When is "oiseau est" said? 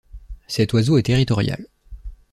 0.73-1.03